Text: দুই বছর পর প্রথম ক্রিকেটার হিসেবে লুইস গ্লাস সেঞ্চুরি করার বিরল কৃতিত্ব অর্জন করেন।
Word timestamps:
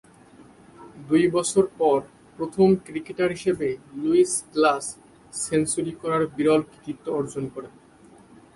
দুই 1.07 1.23
বছর 1.35 1.63
পর 1.79 1.97
প্রথম 2.39 2.67
ক্রিকেটার 2.85 3.29
হিসেবে 3.37 3.67
লুইস 4.01 4.33
গ্লাস 4.53 4.85
সেঞ্চুরি 5.43 5.93
করার 6.01 6.23
বিরল 6.35 6.61
কৃতিত্ব 6.71 7.05
অর্জন 7.19 7.43
করেন। 7.55 7.73